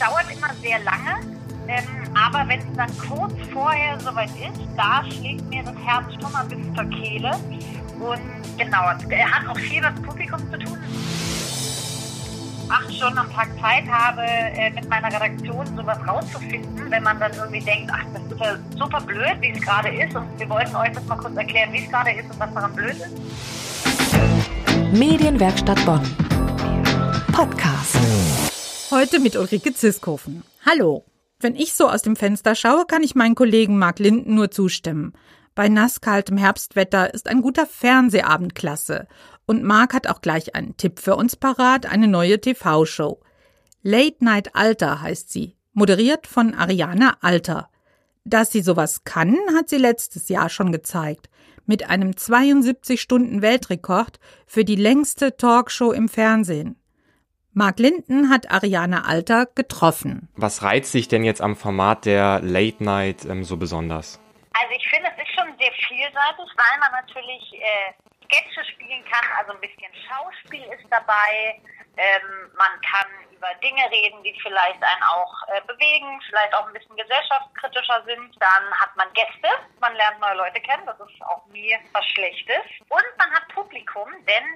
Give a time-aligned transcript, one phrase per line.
[0.00, 1.20] dauert immer sehr lange.
[1.68, 6.32] Ähm, aber wenn es dann kurz vorher soweit ist, da schlägt mir das Herz schon
[6.32, 7.30] mal bis zur Kehle.
[8.00, 10.78] Und genau, er hat auch viel mit Publikum zu tun.
[12.68, 17.32] Acht Stunden am Tag Zeit habe, äh, mit meiner Redaktion sowas rauszufinden, wenn man dann
[17.34, 20.14] irgendwie denkt, ach, das ist ja super blöd, wie es gerade ist.
[20.14, 22.72] Und wir wollten euch das mal kurz erklären, wie es gerade ist und was daran
[22.74, 23.10] blöd ist.
[24.92, 26.02] Medienwerkstatt Bonn.
[27.32, 27.98] Podcast.
[28.90, 30.42] Heute mit Ulrike Ziskofen.
[30.66, 31.04] Hallo.
[31.38, 35.12] Wenn ich so aus dem Fenster schaue, kann ich meinen Kollegen Marc Linden nur zustimmen.
[35.54, 39.06] Bei nasskaltem Herbstwetter ist ein guter Fernsehabend klasse.
[39.46, 43.20] Und Marc hat auch gleich einen Tipp für uns parat, eine neue TV-Show.
[43.84, 47.68] Late Night Alter heißt sie, moderiert von Ariana Alter.
[48.24, 51.30] Dass sie sowas kann, hat sie letztes Jahr schon gezeigt.
[51.64, 56.79] Mit einem 72-Stunden-Weltrekord für die längste Talkshow im Fernsehen.
[57.52, 60.28] Mark Linden hat Ariane Alter getroffen.
[60.36, 64.20] Was reizt sich denn jetzt am Format der Late Night ähm, so besonders?
[64.54, 67.92] Also ich finde, es ist schon sehr vielseitig, weil man natürlich äh,
[68.24, 71.58] Sketche spielen kann, also ein bisschen Schauspiel ist dabei.
[71.96, 76.72] Ähm, man kann über Dinge reden, die vielleicht einen auch äh, bewegen, vielleicht auch ein
[76.72, 78.36] bisschen gesellschaftskritischer sind.
[78.38, 79.48] Dann hat man Gäste,
[79.80, 82.62] man lernt neue Leute kennen, das ist auch nie was Schlechtes.
[82.88, 84.46] Und man hat Publikum, denn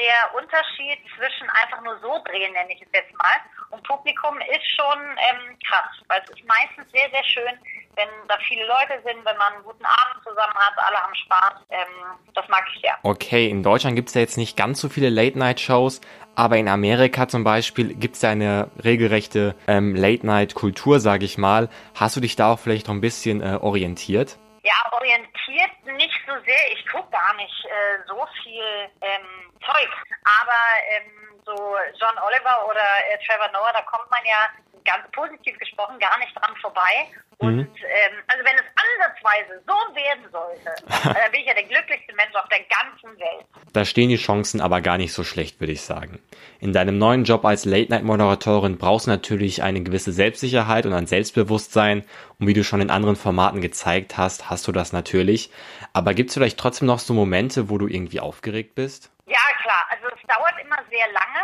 [0.00, 3.36] der Unterschied zwischen einfach nur so drehen, nenne ich es jetzt mal,
[3.70, 4.98] und Publikum ist schon
[5.30, 7.54] ähm, krass, weil es ist meistens sehr, sehr schön,
[7.94, 11.54] wenn da viele Leute sind, wenn man einen guten Abend zusammen hat, alle haben Spaß.
[11.70, 11.86] Ähm,
[12.34, 12.96] das mag ich sehr.
[13.02, 16.00] Okay, in Deutschland gibt es ja jetzt nicht ganz so viele Late-Night-Shows,
[16.34, 21.68] aber in Amerika zum Beispiel gibt es ja eine regelrechte ähm, Late-Night-Kultur, sage ich mal.
[21.94, 24.38] Hast du dich da auch vielleicht noch ein bisschen äh, orientiert?
[24.62, 26.72] Ja, orientiert nicht so sehr.
[26.72, 29.88] Ich gucke gar nicht äh, so viel ähm, Zeug.
[30.24, 34.48] Aber ähm, so John Oliver oder äh, Trevor Noah, da kommt man ja
[34.84, 37.08] ganz positiv gesprochen gar nicht dran vorbei.
[37.38, 37.60] Und mhm.
[37.60, 40.74] ähm, also wenn es ansatzweise so werden sollte,
[41.18, 43.46] dann bin ich ja der glücklichste Mensch auf der ganzen Welt.
[43.72, 46.20] Da stehen die Chancen aber gar nicht so schlecht, würde ich sagen.
[46.60, 52.04] In deinem neuen Job als Late-Night-Moderatorin brauchst du natürlich eine gewisse Selbstsicherheit und ein Selbstbewusstsein.
[52.38, 55.50] Und wie du schon in anderen Formaten gezeigt hast, hast du das natürlich.
[55.94, 59.10] Aber gibt es vielleicht trotzdem noch so Momente, wo du irgendwie aufgeregt bist?
[59.26, 59.86] Ja, klar.
[59.90, 61.42] Also es dauert immer sehr lange.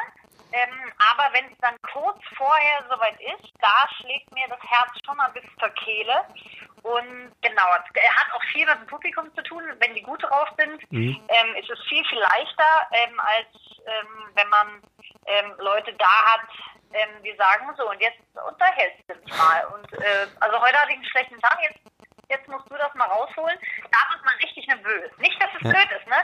[0.53, 5.17] Ähm, aber wenn es dann kurz vorher soweit ist, da schlägt mir das Herz schon
[5.17, 6.25] mal bis zur Kehle.
[6.83, 9.63] Und genau, er hat auch viel mit dem Publikum zu tun.
[9.81, 11.21] Wenn die gut drauf sind, mhm.
[11.29, 13.49] ähm, ist es viel, viel leichter, ähm, als
[13.87, 14.83] ähm, wenn man
[15.27, 16.49] ähm, Leute da hat,
[16.93, 19.67] ähm, die sagen so, und jetzt unterhältst du mich mal.
[19.75, 21.81] Und äh, also heute hatte ich einen schlechten Tag, jetzt
[22.29, 23.59] jetzt musst du das mal rausholen.
[23.91, 25.11] Da wird man richtig nervös.
[25.19, 25.71] Nicht, dass es ja.
[25.71, 26.17] blöd ist, ne?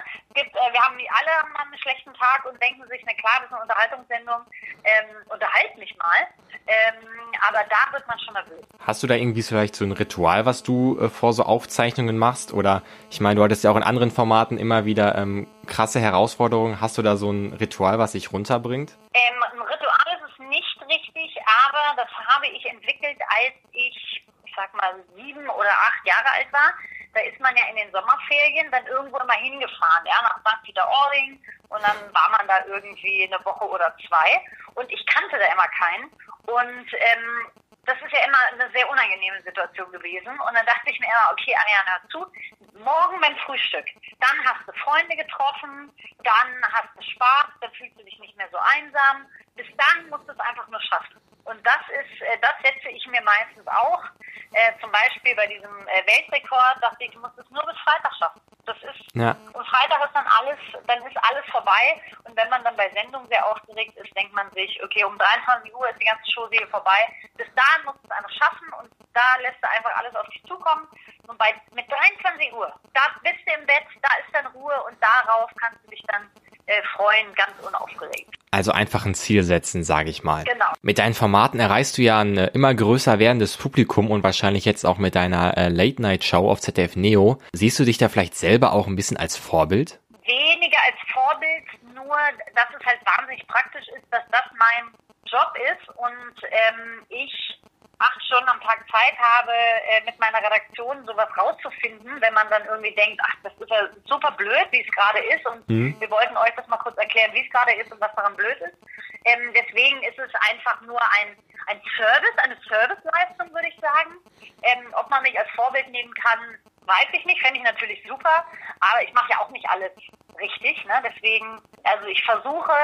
[0.62, 3.52] Äh, wir haben alle haben einen schlechten Tag und denken sich, na klar, das ist
[3.52, 4.40] eine Unterhaltungssendung,
[4.84, 6.28] ähm, unterhalt mich mal.
[6.66, 8.64] Ähm, aber da wird man schon nervös.
[8.86, 12.52] Hast du da irgendwie vielleicht so ein Ritual, was du äh, vor so Aufzeichnungen machst?
[12.52, 16.80] Oder ich meine, du hattest ja auch in anderen Formaten immer wieder ähm, krasse Herausforderungen.
[16.80, 18.96] Hast du da so ein Ritual, was sich runterbringt?
[19.14, 21.36] Ähm, ein Ritual ist es nicht richtig,
[21.66, 26.52] aber das habe ich entwickelt, als ich ich sag mal, sieben oder acht Jahre alt
[26.52, 26.74] war,
[27.14, 30.62] da ist man ja in den Sommerferien dann irgendwo immer hingefahren, ja, nach St.
[30.64, 34.40] Peter-Ording und dann war man da irgendwie eine Woche oder zwei
[34.74, 36.10] und ich kannte da immer keinen
[36.46, 37.52] und ähm,
[37.84, 40.30] das ist ja immer eine sehr unangenehme Situation gewesen.
[40.30, 42.32] Und dann dachte ich mir immer, okay, Ariane, hör zu,
[42.78, 43.86] morgen beim Frühstück,
[44.20, 45.90] dann hast du Freunde getroffen,
[46.22, 49.26] dann hast du Spaß, dann fühlst du dich nicht mehr so einsam.
[49.56, 51.21] Bis dann musst du es einfach nur schaffen.
[51.44, 54.04] Und das ist, äh, das setze ich mir meistens auch.
[54.52, 58.12] Äh, zum Beispiel bei diesem äh, Weltrekord dachte ich, du musst es nur bis Freitag
[58.18, 58.40] schaffen.
[58.64, 59.34] Das ist ja.
[59.52, 62.00] und Freitag ist dann alles, dann ist alles vorbei.
[62.24, 65.74] Und wenn man dann bei Sendungen sehr aufgeregt ist, denkt man sich, okay, um 23
[65.74, 67.00] Uhr ist die ganze Show vorbei.
[67.36, 70.42] Bis dahin musst du es einfach schaffen und da lässt du einfach alles auf dich
[70.44, 70.86] zukommen.
[71.26, 74.96] Und bei mit 23 Uhr, da bist du im Bett, da ist dann Ruhe und
[75.02, 76.30] darauf kannst du dich dann
[76.66, 78.34] äh, freuen, ganz unaufgeregt.
[78.50, 80.44] Also einfach ein Ziel setzen, sage ich mal.
[80.44, 80.66] Genau.
[80.82, 84.84] Mit deinen Formaten erreichst du ja ein äh, immer größer werdendes Publikum und wahrscheinlich jetzt
[84.84, 87.38] auch mit deiner äh, Late-Night-Show auf ZDF Neo.
[87.52, 90.00] Siehst du dich da vielleicht selber auch ein bisschen als Vorbild?
[90.24, 91.64] Weniger als Vorbild,
[91.94, 92.16] nur
[92.54, 94.92] dass es halt wahnsinnig praktisch ist, dass das mein
[95.24, 97.61] Job ist und ähm, ich
[98.02, 102.64] acht Stunden am Tag Zeit habe, äh, mit meiner Redaktion sowas rauszufinden, wenn man dann
[102.66, 105.96] irgendwie denkt, ach, das ist ja super blöd, wie es gerade ist und mhm.
[106.00, 108.58] wir wollten euch das mal kurz erklären, wie es gerade ist und was daran blöd
[108.60, 108.76] ist.
[109.24, 111.36] Ähm, deswegen ist es einfach nur ein,
[111.68, 114.18] ein Service, eine Serviceleistung, würde ich sagen.
[114.62, 118.44] Ähm, ob man mich als Vorbild nehmen kann, weiß ich nicht, fände ich natürlich super,
[118.80, 119.92] aber ich mache ja auch nicht alles
[120.40, 120.84] richtig.
[120.84, 121.02] Ne?
[121.04, 122.74] Deswegen, also ich versuche,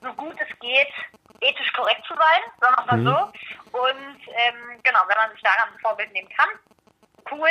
[0.00, 0.92] so gut es geht,
[1.40, 3.06] ethisch korrekt zu sein, sagen wir mal mhm.
[3.06, 3.32] so.
[4.46, 6.48] Ähm, genau, wenn man sich daran ein Vorbild nehmen kann,
[7.32, 7.48] cool.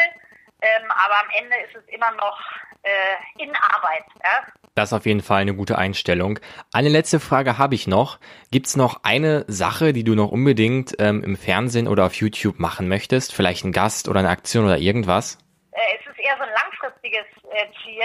[0.61, 2.39] Ähm, aber am Ende ist es immer noch
[2.83, 4.05] äh, in Arbeit.
[4.23, 4.47] Ja?
[4.75, 6.39] Das ist auf jeden Fall eine gute Einstellung.
[6.73, 8.19] Eine letzte Frage habe ich noch.
[8.51, 12.59] Gibt es noch eine Sache, die du noch unbedingt ähm, im Fernsehen oder auf YouTube
[12.59, 13.35] machen möchtest?
[13.35, 15.37] Vielleicht ein Gast oder eine Aktion oder irgendwas?
[15.71, 18.03] Äh, es ist eher so ein langfristiges äh, Ziel.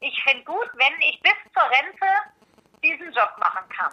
[0.00, 2.06] Ich fände gut, wenn ich bis zur Rente
[2.82, 3.92] diesen Job machen kann.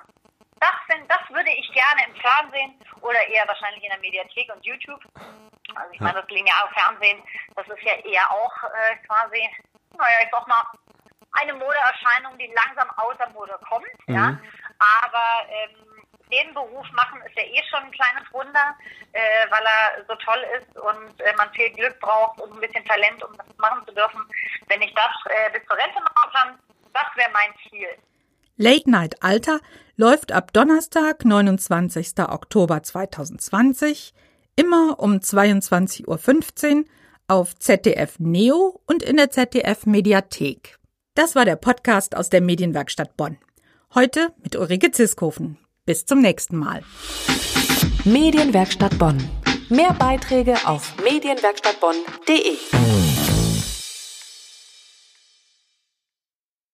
[0.59, 4.65] Das, find, das würde ich gerne im Fernsehen oder eher wahrscheinlich in der Mediathek und
[4.65, 5.01] YouTube.
[5.75, 7.21] Also ich meine, das lineare Fernsehen,
[7.55, 9.47] das ist ja eher auch äh, quasi,
[9.97, 10.63] naja, ich sag mal,
[11.33, 14.07] eine Modeerscheinung, die langsam aus der Mode kommt.
[14.07, 14.15] Mhm.
[14.15, 14.39] Ja.
[14.79, 15.87] Aber ähm,
[16.31, 18.75] den Beruf machen ist ja eh schon ein kleines Wunder,
[19.13, 22.85] äh, weil er so toll ist und äh, man viel Glück braucht und ein bisschen
[22.85, 24.21] Talent, um das machen zu dürfen.
[24.67, 26.59] Wenn ich das äh, bis zur Rente machen kann,
[26.93, 27.89] das wäre mein Ziel.
[28.57, 29.59] Late Night Alter
[29.97, 32.19] läuft ab Donnerstag, 29.
[32.19, 34.13] Oktober 2020,
[34.55, 36.85] immer um 22.15 Uhr
[37.27, 40.77] auf ZDF Neo und in der ZDF Mediathek.
[41.15, 43.37] Das war der Podcast aus der Medienwerkstatt Bonn.
[43.93, 45.57] Heute mit Ulrike Ziskofen.
[45.85, 46.83] Bis zum nächsten Mal.
[48.05, 49.17] Medienwerkstatt Bonn.
[49.69, 53.06] Mehr Beiträge auf medienwerkstattbonn.de.